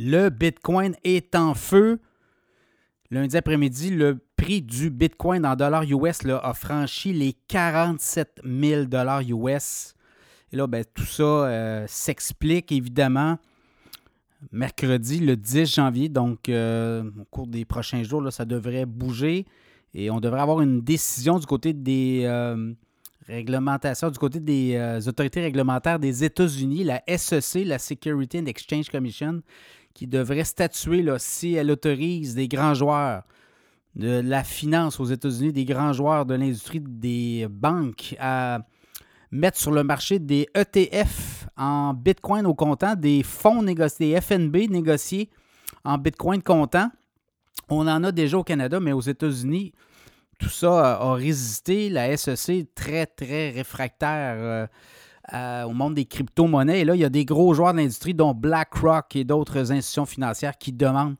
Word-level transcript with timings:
Le 0.00 0.28
Bitcoin 0.28 0.94
est 1.02 1.34
en 1.34 1.54
feu. 1.54 1.98
Lundi 3.10 3.36
après-midi, 3.36 3.90
le 3.90 4.20
prix 4.36 4.62
du 4.62 4.90
Bitcoin 4.90 5.44
en 5.44 5.56
dollars 5.56 5.82
US 5.90 6.20
a 6.24 6.54
franchi 6.54 7.12
les 7.12 7.34
47 7.48 8.42
000 8.44 8.84
dollars 8.84 9.22
US. 9.22 9.96
Et 10.52 10.56
là, 10.56 10.68
ben, 10.68 10.84
tout 10.94 11.04
ça 11.04 11.24
euh, 11.24 11.84
s'explique 11.88 12.70
évidemment 12.70 13.38
mercredi, 14.52 15.18
le 15.18 15.36
10 15.36 15.74
janvier. 15.74 16.08
Donc, 16.08 16.48
euh, 16.48 17.02
au 17.20 17.24
cours 17.24 17.48
des 17.48 17.64
prochains 17.64 18.04
jours, 18.04 18.20
là, 18.20 18.30
ça 18.30 18.44
devrait 18.44 18.86
bouger. 18.86 19.46
Et 19.94 20.12
on 20.12 20.20
devrait 20.20 20.42
avoir 20.42 20.60
une 20.60 20.80
décision 20.80 21.40
du 21.40 21.46
côté 21.46 21.72
des 21.72 22.22
euh, 22.22 22.72
réglementations, 23.26 24.12
du 24.12 24.18
côté 24.18 24.38
des 24.38 25.08
autorités 25.08 25.40
réglementaires 25.40 25.98
des 25.98 26.22
États-Unis, 26.22 26.84
la 26.84 27.02
SEC, 27.16 27.64
la 27.64 27.80
Security 27.80 28.38
and 28.38 28.46
Exchange 28.46 28.90
Commission, 28.90 29.42
qui 29.98 30.06
devrait 30.06 30.44
statuer 30.44 31.02
là, 31.02 31.18
si 31.18 31.54
elle 31.54 31.72
autorise 31.72 32.36
des 32.36 32.46
grands 32.46 32.72
joueurs 32.72 33.24
de 33.96 34.20
la 34.20 34.44
finance 34.44 35.00
aux 35.00 35.06
États-Unis, 35.06 35.52
des 35.52 35.64
grands 35.64 35.92
joueurs 35.92 36.24
de 36.24 36.34
l'industrie 36.34 36.78
des 36.78 37.48
banques 37.50 38.14
à 38.20 38.60
mettre 39.32 39.58
sur 39.58 39.72
le 39.72 39.82
marché 39.82 40.20
des 40.20 40.46
ETF 40.54 41.48
en 41.56 41.94
Bitcoin 41.94 42.46
au 42.46 42.54
comptant, 42.54 42.94
des 42.94 43.24
fonds 43.24 43.60
négociés, 43.60 44.14
des 44.14 44.20
FNB 44.20 44.70
négociés 44.70 45.30
en 45.82 45.98
Bitcoin 45.98 46.44
comptant. 46.44 46.92
On 47.68 47.88
en 47.88 48.04
a 48.04 48.12
déjà 48.12 48.38
au 48.38 48.44
Canada, 48.44 48.78
mais 48.78 48.92
aux 48.92 49.00
États-Unis, 49.00 49.72
tout 50.38 50.48
ça 50.48 50.92
a, 50.92 51.14
résisté. 51.14 51.90
La 51.90 52.16
SEC 52.16 52.50
est 52.50 52.72
très, 52.72 53.06
très 53.06 53.50
réfractaire. 53.50 54.68
Euh, 55.34 55.64
au 55.64 55.74
monde 55.74 55.94
des 55.94 56.06
crypto-monnaies. 56.06 56.80
Et 56.80 56.84
là, 56.86 56.94
il 56.94 57.00
y 57.00 57.04
a 57.04 57.10
des 57.10 57.26
gros 57.26 57.52
joueurs 57.52 57.74
de 57.74 57.78
l'industrie, 57.78 58.14
dont 58.14 58.32
BlackRock 58.32 59.14
et 59.14 59.24
d'autres 59.24 59.70
institutions 59.70 60.06
financières 60.06 60.56
qui 60.56 60.72
demandent 60.72 61.16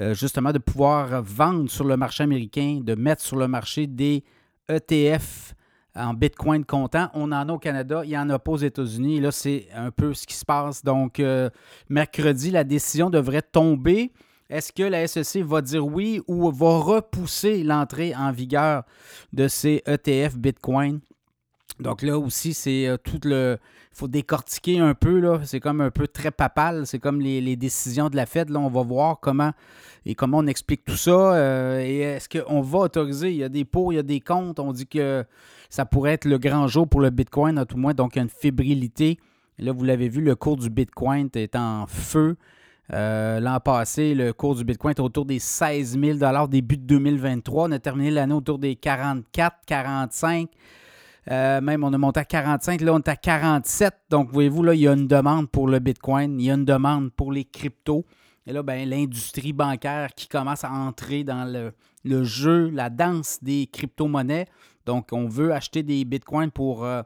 euh, 0.00 0.14
justement 0.14 0.52
de 0.52 0.58
pouvoir 0.58 1.22
vendre 1.22 1.68
sur 1.68 1.84
le 1.84 1.98
marché 1.98 2.22
américain, 2.22 2.80
de 2.82 2.94
mettre 2.94 3.20
sur 3.22 3.36
le 3.36 3.46
marché 3.46 3.86
des 3.86 4.24
ETF 4.70 5.54
en 5.94 6.14
Bitcoin 6.14 6.64
comptant. 6.64 7.10
On 7.12 7.30
en 7.32 7.46
a 7.48 7.52
au 7.52 7.58
Canada, 7.58 8.00
il 8.04 8.08
n'y 8.08 8.16
en 8.16 8.30
a 8.30 8.38
pas 8.38 8.52
aux 8.52 8.56
États-Unis. 8.56 9.20
Là, 9.20 9.30
c'est 9.32 9.68
un 9.74 9.90
peu 9.90 10.14
ce 10.14 10.26
qui 10.26 10.34
se 10.34 10.44
passe. 10.44 10.82
Donc, 10.82 11.20
euh, 11.20 11.50
mercredi, 11.90 12.50
la 12.50 12.64
décision 12.64 13.10
devrait 13.10 13.42
tomber. 13.42 14.12
Est-ce 14.48 14.72
que 14.72 14.82
la 14.82 15.06
SEC 15.06 15.42
va 15.42 15.60
dire 15.60 15.86
oui 15.86 16.22
ou 16.26 16.50
va 16.50 16.78
repousser 16.78 17.62
l'entrée 17.64 18.14
en 18.14 18.32
vigueur 18.32 18.84
de 19.34 19.46
ces 19.46 19.82
ETF 19.86 20.38
Bitcoin? 20.38 21.00
Donc 21.80 22.02
là 22.02 22.18
aussi, 22.18 22.54
c'est 22.54 22.86
euh, 22.86 22.96
tout 22.96 23.20
le. 23.24 23.58
Il 23.92 23.98
faut 23.98 24.08
décortiquer 24.08 24.78
un 24.78 24.94
peu, 24.94 25.20
là. 25.20 25.40
C'est 25.44 25.60
comme 25.60 25.80
un 25.80 25.90
peu 25.90 26.06
très 26.06 26.30
papal. 26.30 26.86
C'est 26.86 26.98
comme 26.98 27.20
les, 27.20 27.56
décisions 27.56 28.10
de 28.10 28.16
la 28.16 28.26
Fed. 28.26 28.50
Là, 28.50 28.60
on 28.60 28.68
va 28.68 28.82
voir 28.82 29.20
comment 29.20 29.52
et 30.04 30.14
comment 30.14 30.38
on 30.38 30.46
explique 30.46 30.84
tout 30.84 30.96
ça. 30.96 31.34
Euh, 31.34 31.80
et 31.80 32.00
est-ce 32.00 32.28
qu'on 32.28 32.60
va 32.60 32.80
autoriser? 32.80 33.30
Il 33.30 33.36
y 33.36 33.44
a 33.44 33.48
des 33.48 33.64
pots, 33.64 33.92
il 33.92 33.96
y 33.96 33.98
a 33.98 34.02
des 34.02 34.20
comptes. 34.20 34.58
On 34.58 34.72
dit 34.72 34.86
que 34.86 35.24
ça 35.70 35.86
pourrait 35.86 36.12
être 36.12 36.26
le 36.26 36.38
grand 36.38 36.66
jour 36.66 36.86
pour 36.86 37.00
le 37.00 37.10
Bitcoin, 37.10 37.58
à 37.58 37.64
tout 37.64 37.78
moins. 37.78 37.94
Donc, 37.94 38.16
une 38.16 38.28
fébrilité. 38.28 39.18
là, 39.58 39.72
vous 39.72 39.84
l'avez 39.84 40.08
vu, 40.08 40.20
le 40.20 40.34
cours 40.36 40.56
du 40.56 40.68
Bitcoin 40.68 41.30
est 41.34 41.56
en 41.56 41.86
feu. 41.86 42.36
Euh, 42.92 43.40
l'an 43.40 43.58
passé, 43.60 44.14
le 44.14 44.32
cours 44.32 44.54
du 44.54 44.64
Bitcoin 44.64 44.92
était 44.92 45.00
autour 45.00 45.24
des 45.24 45.38
16 45.38 45.98
000 45.98 46.48
début 46.48 46.76
de 46.76 46.84
2023. 46.84 47.68
On 47.68 47.72
a 47.72 47.78
terminé 47.78 48.10
l'année 48.10 48.34
autour 48.34 48.58
des 48.58 48.76
44, 48.76 49.56
45 49.66 50.48
euh, 51.30 51.60
même, 51.60 51.82
on 51.82 51.92
a 51.92 51.98
monté 51.98 52.20
à 52.20 52.24
45. 52.24 52.80
Là, 52.82 52.94
on 52.94 52.98
est 52.98 53.08
à 53.08 53.16
47. 53.16 53.94
Donc, 54.10 54.30
voyez-vous, 54.30 54.62
là, 54.62 54.74
il 54.74 54.80
y 54.80 54.88
a 54.88 54.92
une 54.92 55.08
demande 55.08 55.50
pour 55.50 55.66
le 55.66 55.78
Bitcoin. 55.78 56.40
Il 56.40 56.46
y 56.46 56.50
a 56.50 56.54
une 56.54 56.64
demande 56.64 57.12
pour 57.12 57.32
les 57.32 57.44
cryptos. 57.44 58.04
Et 58.46 58.52
là, 58.52 58.62
ben, 58.62 58.88
l'industrie 58.88 59.52
bancaire 59.52 60.14
qui 60.14 60.28
commence 60.28 60.62
à 60.62 60.70
entrer 60.70 61.24
dans 61.24 61.44
le, 62.04 62.24
jeu, 62.24 62.70
la 62.70 62.90
danse 62.90 63.38
des 63.42 63.68
crypto-monnaies. 63.72 64.46
Donc, 64.86 65.08
on 65.10 65.26
veut 65.26 65.52
acheter 65.52 65.82
des 65.82 66.04
bitcoins 66.04 66.52
pour 66.52 66.84
euh, 66.84 67.02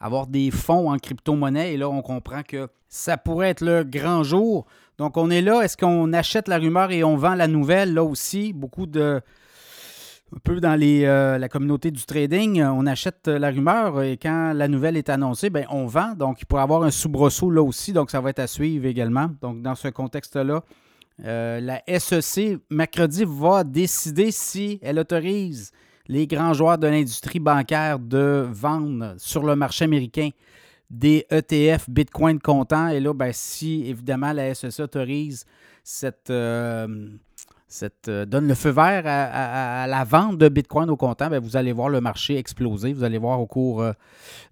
avoir 0.00 0.26
des 0.26 0.50
fonds 0.50 0.90
en 0.90 0.96
crypto-monnaie. 0.96 1.74
Et 1.74 1.76
là, 1.76 1.90
on 1.90 2.00
comprend 2.00 2.42
que 2.42 2.68
ça 2.88 3.18
pourrait 3.18 3.50
être 3.50 3.60
le 3.60 3.84
grand 3.84 4.22
jour. 4.22 4.64
Donc, 4.96 5.18
on 5.18 5.28
est 5.30 5.42
là. 5.42 5.60
Est-ce 5.60 5.76
qu'on 5.76 6.14
achète 6.14 6.48
la 6.48 6.56
rumeur 6.56 6.90
et 6.90 7.04
on 7.04 7.16
vend 7.16 7.34
la 7.34 7.48
nouvelle? 7.48 7.92
Là 7.92 8.02
aussi, 8.02 8.54
beaucoup 8.54 8.86
de, 8.86 9.20
un 10.34 10.38
peu 10.42 10.60
dans 10.60 10.78
euh, 10.80 11.38
la 11.38 11.48
communauté 11.48 11.90
du 11.90 12.04
trading, 12.04 12.62
on 12.62 12.86
achète 12.86 13.28
la 13.28 13.50
rumeur 13.50 14.02
et 14.02 14.16
quand 14.16 14.52
la 14.54 14.68
nouvelle 14.68 14.96
est 14.96 15.08
annoncée, 15.08 15.48
bien, 15.48 15.64
on 15.70 15.86
vend. 15.86 16.14
Donc, 16.14 16.42
il 16.42 16.46
pourrait 16.46 16.62
avoir 16.62 16.82
un 16.82 16.90
soubresaut 16.90 17.50
là 17.50 17.62
aussi. 17.62 17.92
Donc, 17.92 18.10
ça 18.10 18.20
va 18.20 18.30
être 18.30 18.38
à 18.38 18.46
suivre 18.46 18.86
également. 18.86 19.30
Donc, 19.40 19.62
dans 19.62 19.74
ce 19.74 19.88
contexte-là, 19.88 20.62
euh, 21.24 21.60
la 21.60 21.82
SEC, 21.98 22.58
mercredi, 22.70 23.24
va 23.26 23.64
décider 23.64 24.30
si 24.30 24.78
elle 24.82 24.98
autorise 24.98 25.72
les 26.06 26.26
grands 26.26 26.52
joueurs 26.52 26.78
de 26.78 26.86
l'industrie 26.86 27.40
bancaire 27.40 27.98
de 27.98 28.46
vendre 28.50 29.14
sur 29.18 29.44
le 29.44 29.56
marché 29.56 29.84
américain 29.84 30.30
des 30.90 31.26
ETF 31.30 31.88
Bitcoin 31.88 32.38
comptant. 32.38 32.88
Et 32.88 33.00
là, 33.00 33.12
bien, 33.12 33.30
si 33.32 33.84
évidemment 33.86 34.32
la 34.32 34.54
SEC 34.54 34.80
autorise 34.80 35.44
cette, 35.82 36.30
euh, 36.30 37.08
euh, 38.08 38.24
donne 38.24 38.48
le 38.48 38.54
feu 38.54 38.70
vert 38.70 39.02
à, 39.04 39.86
la 39.86 40.04
vente 40.04 40.38
de 40.38 40.48
Bitcoin 40.48 40.88
au 40.88 40.96
comptant, 40.96 41.28
bien, 41.28 41.38
vous 41.38 41.54
allez 41.56 41.72
voir 41.72 41.90
le 41.90 42.00
marché 42.00 42.38
exploser. 42.38 42.94
Vous 42.94 43.04
allez 43.04 43.18
voir 43.18 43.38
au 43.40 43.46
cours 43.46 43.82
euh, 43.82 43.92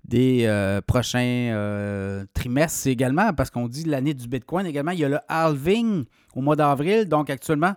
des 0.04 0.42
euh, 0.44 0.82
prochains 0.86 2.26
trimestres 2.34 2.88
également, 2.88 3.32
parce 3.32 3.48
qu'on 3.50 3.68
dit 3.68 3.84
l'année 3.84 4.12
du 4.12 4.28
Bitcoin 4.28 4.66
également. 4.66 4.90
Il 4.90 4.98
y 4.98 5.04
a 5.04 5.08
le 5.08 5.20
halving 5.28 6.04
au 6.34 6.42
mois 6.42 6.56
d'avril. 6.56 7.08
Donc 7.08 7.30
actuellement, 7.30 7.72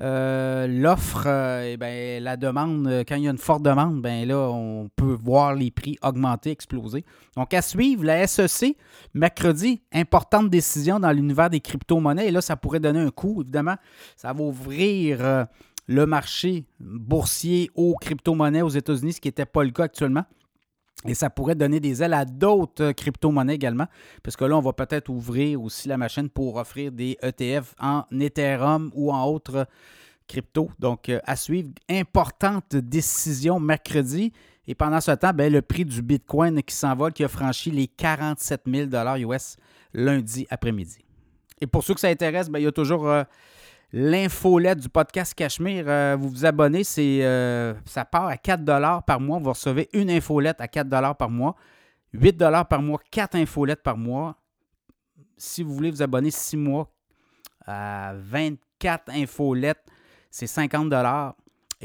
euh, 0.00 0.66
l'offre, 0.66 1.24
euh, 1.26 1.76
ben, 1.76 2.22
la 2.22 2.36
demande, 2.36 2.86
euh, 2.88 3.04
quand 3.06 3.14
il 3.14 3.22
y 3.22 3.28
a 3.28 3.30
une 3.30 3.38
forte 3.38 3.62
demande, 3.62 4.02
ben 4.02 4.26
là, 4.26 4.50
on 4.50 4.88
peut 4.96 5.16
voir 5.20 5.54
les 5.54 5.70
prix 5.70 5.96
augmenter, 6.02 6.50
exploser. 6.50 7.04
Donc, 7.36 7.54
à 7.54 7.62
suivre, 7.62 8.04
la 8.04 8.26
SEC, 8.26 8.76
mercredi, 9.14 9.82
importante 9.92 10.50
décision 10.50 10.98
dans 10.98 11.12
l'univers 11.12 11.48
des 11.48 11.60
crypto-monnaies. 11.60 12.28
Et 12.28 12.30
là, 12.32 12.40
ça 12.40 12.56
pourrait 12.56 12.80
donner 12.80 13.00
un 13.00 13.10
coup, 13.10 13.42
évidemment. 13.42 13.76
Ça 14.16 14.32
va 14.32 14.42
ouvrir 14.42 15.46
le 15.86 16.06
marché 16.06 16.66
boursier 16.80 17.70
aux 17.74 17.94
crypto-monnaies 18.00 18.62
aux 18.62 18.70
États-Unis, 18.70 19.14
ce 19.14 19.20
qui 19.20 19.28
n'était 19.28 19.46
pas 19.46 19.62
le 19.62 19.70
cas 19.70 19.84
actuellement. 19.84 20.24
Et 21.06 21.14
ça 21.14 21.28
pourrait 21.28 21.54
donner 21.54 21.80
des 21.80 22.02
ailes 22.02 22.14
à 22.14 22.24
d'autres 22.24 22.92
crypto-monnaies 22.92 23.54
également, 23.54 23.86
parce 24.22 24.36
que 24.36 24.44
là, 24.44 24.56
on 24.56 24.60
va 24.60 24.72
peut-être 24.72 25.10
ouvrir 25.10 25.62
aussi 25.62 25.88
la 25.88 25.96
machine 25.96 26.28
pour 26.28 26.56
offrir 26.56 26.92
des 26.92 27.18
ETF 27.22 27.74
en 27.78 28.04
Ethereum 28.18 28.90
ou 28.94 29.12
en 29.12 29.24
autres 29.26 29.66
crypto. 30.26 30.70
Donc, 30.78 31.08
euh, 31.08 31.20
à 31.24 31.36
suivre, 31.36 31.68
importante 31.90 32.76
décision 32.76 33.60
mercredi. 33.60 34.32
Et 34.66 34.74
pendant 34.74 35.00
ce 35.00 35.10
temps, 35.10 35.32
ben, 35.34 35.52
le 35.52 35.60
prix 35.60 35.84
du 35.84 36.00
Bitcoin 36.00 36.62
qui 36.62 36.74
s'envole, 36.74 37.12
qui 37.12 37.24
a 37.24 37.28
franchi 37.28 37.70
les 37.70 37.86
47 37.86 38.62
000 38.66 38.90
US 39.30 39.56
lundi 39.92 40.46
après-midi. 40.48 41.04
Et 41.60 41.66
pour 41.66 41.84
ceux 41.84 41.94
que 41.94 42.00
ça 42.00 42.08
intéresse, 42.08 42.48
ben, 42.48 42.58
il 42.58 42.64
y 42.64 42.66
a 42.66 42.72
toujours 42.72 43.08
euh, 43.08 43.24
l'infolette 43.96 44.80
du 44.80 44.88
podcast 44.88 45.34
Cachemire. 45.34 45.84
Euh, 45.86 46.16
vous 46.18 46.28
vous 46.28 46.44
abonnez, 46.44 46.82
c'est, 46.82 47.20
euh, 47.22 47.74
ça 47.84 48.04
part 48.04 48.26
à 48.26 48.36
4 48.36 49.04
par 49.06 49.20
mois. 49.20 49.38
Vous 49.38 49.50
recevez 49.50 49.88
une 49.92 50.10
infolette 50.10 50.60
à 50.60 50.66
4 50.66 51.14
par 51.16 51.30
mois, 51.30 51.54
8 52.12 52.36
par 52.68 52.82
mois, 52.82 52.98
4 53.12 53.36
infolettes 53.36 53.84
par 53.84 53.96
mois. 53.96 54.36
Si 55.36 55.62
vous 55.62 55.72
voulez 55.72 55.92
vous 55.92 56.02
abonner 56.02 56.32
6 56.32 56.56
mois 56.56 56.92
à 57.64 58.14
24 58.16 59.10
infolettes, 59.10 59.84
c'est 60.28 60.48
50 60.48 60.92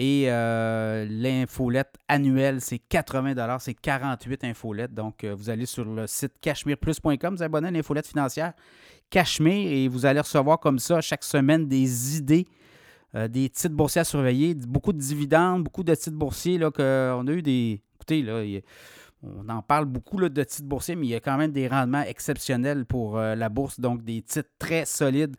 et 0.01 0.27
euh, 0.27 1.05
l'infolette 1.09 1.93
annuelle, 2.07 2.61
c'est 2.61 2.79
80 2.79 3.59
c'est 3.59 3.73
48 3.73 4.45
infolettes. 4.45 4.93
Donc, 4.93 5.25
vous 5.25 5.49
allez 5.49 5.65
sur 5.65 5.83
le 5.83 6.07
site 6.07 6.31
cachemireplus.com, 6.39 7.35
vous 7.35 7.43
abonnez 7.43 7.67
à 7.67 7.71
l'infolette 7.71 8.07
financière 8.07 8.53
Cachemire 9.09 9.69
et 9.69 9.89
vous 9.89 10.05
allez 10.05 10.21
recevoir 10.21 10.57
comme 10.59 10.79
ça 10.79 11.01
chaque 11.01 11.25
semaine 11.25 11.67
des 11.67 12.17
idées 12.17 12.47
des 13.13 13.49
titres 13.49 13.73
boursiers 13.73 14.01
à 14.01 14.03
surveiller, 14.03 14.53
beaucoup 14.53 14.93
de 14.93 14.99
dividendes, 14.99 15.63
beaucoup 15.63 15.83
de 15.83 15.95
titres 15.95 16.15
boursiers. 16.15 16.59
Là, 16.59 16.69
a 16.77 17.31
eu 17.31 17.41
des. 17.41 17.81
Écoutez, 17.95 18.21
là, 18.21 18.43
on 19.23 19.49
en 19.49 19.63
parle 19.63 19.85
beaucoup 19.85 20.19
là, 20.19 20.29
de 20.29 20.43
titres 20.43 20.67
boursiers, 20.67 20.95
mais 20.95 21.07
il 21.07 21.09
y 21.09 21.15
a 21.15 21.19
quand 21.19 21.35
même 21.35 21.51
des 21.51 21.67
rendements 21.67 22.03
exceptionnels 22.03 22.85
pour 22.85 23.17
la 23.17 23.49
bourse, 23.49 23.79
donc 23.79 24.03
des 24.03 24.21
titres 24.21 24.51
très 24.59 24.85
solides 24.85 25.35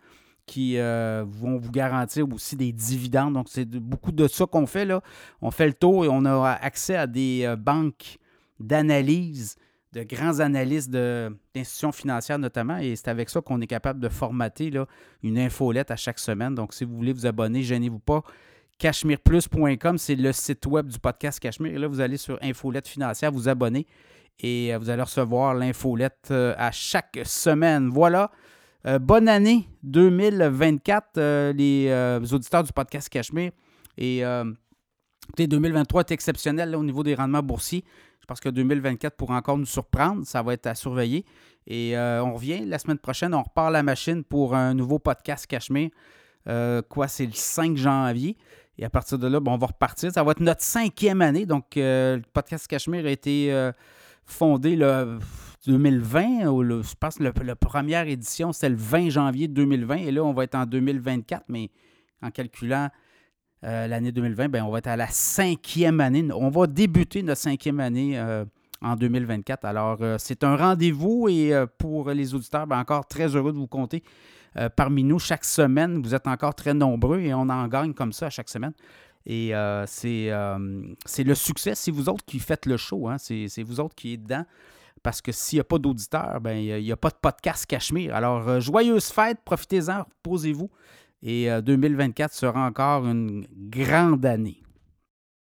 qui 0.50 0.76
vont 0.76 1.58
vous 1.58 1.70
garantir 1.70 2.26
aussi 2.32 2.56
des 2.56 2.72
dividendes. 2.72 3.34
Donc, 3.34 3.46
c'est 3.48 3.64
beaucoup 3.64 4.12
de 4.12 4.26
ça 4.26 4.46
qu'on 4.46 4.66
fait. 4.66 4.84
Là. 4.84 5.00
On 5.40 5.50
fait 5.50 5.66
le 5.66 5.74
tour 5.74 6.04
et 6.04 6.08
on 6.08 6.24
a 6.24 6.58
accès 6.60 6.96
à 6.96 7.06
des 7.06 7.54
banques 7.58 8.18
d'analyse 8.58 9.56
de 9.92 10.04
grands 10.04 10.40
analystes 10.40 10.90
d'institutions 10.90 11.92
financières 11.92 12.38
notamment, 12.38 12.78
et 12.78 12.94
c'est 12.94 13.08
avec 13.08 13.28
ça 13.28 13.40
qu'on 13.40 13.60
est 13.60 13.66
capable 13.66 14.00
de 14.00 14.08
formater 14.08 14.70
là, 14.70 14.86
une 15.22 15.38
infolette 15.38 15.90
à 15.90 15.96
chaque 15.96 16.18
semaine. 16.18 16.54
Donc, 16.54 16.74
si 16.74 16.84
vous 16.84 16.96
voulez 16.96 17.12
vous 17.12 17.26
abonner, 17.26 17.62
gênez-vous 17.62 17.98
pas. 17.98 18.22
CashmirePlus.com, 18.78 19.98
c'est 19.98 20.14
le 20.14 20.32
site 20.32 20.64
web 20.66 20.86
du 20.86 20.98
podcast 20.98 21.38
Cachemire. 21.38 21.74
Et 21.74 21.78
là, 21.78 21.86
vous 21.86 22.00
allez 22.00 22.16
sur 22.16 22.38
Infolette 22.40 22.88
financière, 22.88 23.30
vous 23.30 23.48
abonner 23.48 23.86
et 24.38 24.72
euh, 24.72 24.78
vous 24.78 24.88
allez 24.88 25.02
recevoir 25.02 25.54
l'infolette 25.54 26.28
euh, 26.30 26.54
à 26.56 26.70
chaque 26.70 27.18
semaine. 27.24 27.90
Voilà. 27.90 28.30
Euh, 28.86 28.98
bonne 28.98 29.28
année 29.28 29.68
2024, 29.82 31.52
les 31.52 32.32
auditeurs 32.32 32.62
du 32.64 32.72
podcast 32.72 33.08
Cachemire. 33.08 33.52
Et 33.98 34.22
2023 35.38 36.00
est 36.00 36.10
exceptionnel 36.12 36.74
au 36.74 36.82
niveau 36.82 37.02
des 37.02 37.14
rendements 37.14 37.42
boursiers. 37.42 37.84
Je 38.20 38.26
pense 38.26 38.40
que 38.40 38.48
2024 38.48 39.16
pourra 39.16 39.36
encore 39.36 39.58
nous 39.58 39.66
surprendre. 39.66 40.24
Ça 40.24 40.42
va 40.42 40.54
être 40.54 40.66
à 40.66 40.74
surveiller. 40.74 41.24
Et 41.66 41.96
euh, 41.96 42.22
on 42.24 42.34
revient 42.34 42.64
la 42.64 42.78
semaine 42.78 42.98
prochaine. 42.98 43.34
On 43.34 43.42
repart 43.42 43.72
la 43.72 43.82
machine 43.82 44.24
pour 44.24 44.54
un 44.54 44.74
nouveau 44.74 44.98
podcast 44.98 45.46
Cachemire. 45.46 45.90
Euh, 46.48 46.82
quoi, 46.82 47.08
c'est 47.08 47.26
le 47.26 47.32
5 47.32 47.76
janvier. 47.76 48.36
Et 48.78 48.84
à 48.84 48.90
partir 48.90 49.18
de 49.18 49.26
là, 49.26 49.40
on 49.44 49.56
va 49.56 49.66
repartir. 49.66 50.12
Ça 50.12 50.22
va 50.22 50.32
être 50.32 50.40
notre 50.40 50.62
cinquième 50.62 51.22
année. 51.22 51.44
Donc, 51.44 51.76
euh, 51.76 52.16
le 52.16 52.22
podcast 52.32 52.66
Cachemire 52.66 53.04
a 53.04 53.10
été 53.10 53.70
fondé 54.24 54.76
le 54.76 55.18
2020. 55.66 56.46
Ou 56.48 56.82
je 56.82 56.94
pense 56.98 57.16
que 57.16 57.24
la 57.24 57.56
première 57.56 58.06
édition, 58.06 58.52
c'était 58.52 58.70
le 58.70 58.76
20 58.76 59.10
janvier 59.10 59.48
2020. 59.48 59.96
Et 59.96 60.10
là, 60.10 60.24
on 60.24 60.32
va 60.32 60.44
être 60.44 60.54
en 60.54 60.66
2024. 60.66 61.44
Mais 61.48 61.70
en 62.22 62.30
calculant 62.30 62.88
euh, 63.64 63.86
l'année 63.86 64.12
2020, 64.12 64.48
ben, 64.48 64.64
on 64.64 64.70
va 64.70 64.78
être 64.78 64.86
à 64.86 64.96
la 64.96 65.08
cinquième 65.08 66.00
année. 66.00 66.26
On 66.32 66.48
va 66.48 66.66
débuter 66.66 67.22
notre 67.22 67.40
cinquième 67.40 67.80
année 67.80 68.18
euh, 68.18 68.44
en 68.80 68.96
2024. 68.96 69.64
Alors, 69.64 69.98
euh, 70.00 70.16
c'est 70.18 70.44
un 70.44 70.56
rendez-vous 70.56 71.28
et 71.28 71.52
pour 71.78 72.10
les 72.10 72.34
auditeurs, 72.34 72.66
ben, 72.66 72.78
encore 72.78 73.06
très 73.06 73.36
heureux 73.36 73.52
de 73.52 73.58
vous 73.58 73.68
compter 73.68 74.02
parmi 74.74 75.04
nous 75.04 75.20
chaque 75.20 75.44
semaine. 75.44 76.02
Vous 76.02 76.12
êtes 76.12 76.26
encore 76.26 76.56
très 76.56 76.74
nombreux 76.74 77.20
et 77.20 77.32
on 77.32 77.48
en 77.48 77.68
gagne 77.68 77.94
comme 77.94 78.12
ça 78.12 78.26
à 78.26 78.30
chaque 78.30 78.48
semaine. 78.48 78.72
Et 79.24 79.52
c'est 79.86 80.30
le 80.30 81.34
succès. 81.34 81.76
C'est 81.76 81.92
vous 81.92 82.08
autres 82.08 82.24
qui 82.24 82.40
faites 82.40 82.66
le 82.66 82.76
show. 82.76 83.08
Hein. 83.08 83.16
C'est 83.18 83.62
vous 83.62 83.78
autres 83.78 83.94
qui 83.94 84.14
êtes 84.14 84.24
dedans. 84.24 84.44
Parce 85.02 85.20
que 85.20 85.32
s'il 85.32 85.56
n'y 85.56 85.60
a 85.60 85.64
pas 85.64 85.78
d'auditeurs, 85.78 86.40
ben, 86.40 86.56
il 86.56 86.82
n'y 86.82 86.92
a, 86.92 86.96
pas 86.96 87.10
de 87.10 87.16
podcast 87.20 87.66
Cachemire. 87.66 88.14
Alors, 88.14 88.60
joyeuse 88.60 89.06
fête, 89.06 89.38
profitez-en, 89.44 90.04
posez-vous. 90.22 90.70
Et 91.22 91.48
2024 91.62 92.30
euh, 92.30 92.34
sera 92.34 92.66
encore 92.66 93.06
une 93.06 93.46
grande 93.52 94.24
année. 94.24 94.62